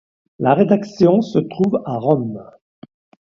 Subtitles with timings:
[0.39, 2.43] La rédaction se trouve à Rome.